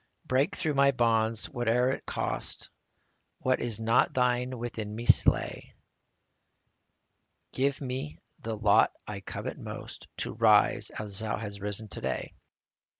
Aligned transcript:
Break 0.25 0.55
through 0.55 0.73
my 0.73 0.89
bonds, 0.89 1.45
whate'er 1.45 1.91
it 1.91 2.07
cost; 2.07 2.71
What 3.37 3.59
is 3.59 3.79
not 3.79 4.13
Thine 4.15 4.57
within 4.57 4.95
me 4.95 5.05
slay; 5.05 5.75
Give 7.51 7.79
me 7.81 8.17
the 8.39 8.57
lot 8.57 8.93
I 9.07 9.19
covet 9.21 9.59
most,— 9.59 10.07
To 10.21 10.33
rise 10.33 10.89
as 10.97 11.19
Thou 11.19 11.37
hast 11.37 11.59
risen 11.59 11.87
to 11.89 12.01
day. 12.01 12.33